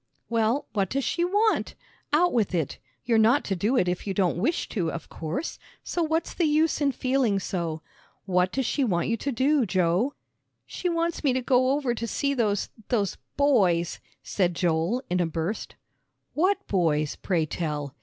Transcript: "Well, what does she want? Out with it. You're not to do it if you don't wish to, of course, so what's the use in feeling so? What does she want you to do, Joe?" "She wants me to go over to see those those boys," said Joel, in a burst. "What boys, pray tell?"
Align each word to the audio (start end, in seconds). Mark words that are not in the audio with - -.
"Well, 0.29 0.65
what 0.73 0.89
does 0.89 1.03
she 1.03 1.23
want? 1.23 1.75
Out 2.11 2.33
with 2.33 2.55
it. 2.55 2.79
You're 3.05 3.19
not 3.19 3.43
to 3.43 3.55
do 3.55 3.77
it 3.77 3.87
if 3.87 4.07
you 4.07 4.15
don't 4.15 4.39
wish 4.39 4.67
to, 4.69 4.91
of 4.91 5.09
course, 5.09 5.59
so 5.83 6.01
what's 6.01 6.33
the 6.33 6.45
use 6.47 6.81
in 6.81 6.91
feeling 6.91 7.39
so? 7.39 7.83
What 8.25 8.51
does 8.51 8.65
she 8.65 8.83
want 8.83 9.09
you 9.09 9.17
to 9.17 9.31
do, 9.31 9.63
Joe?" 9.67 10.15
"She 10.65 10.89
wants 10.89 11.23
me 11.23 11.33
to 11.33 11.41
go 11.43 11.69
over 11.73 11.93
to 11.93 12.07
see 12.07 12.33
those 12.33 12.69
those 12.89 13.17
boys," 13.37 13.99
said 14.23 14.55
Joel, 14.55 15.03
in 15.07 15.19
a 15.21 15.27
burst. 15.27 15.75
"What 16.33 16.65
boys, 16.65 17.15
pray 17.15 17.45
tell?" 17.45 17.93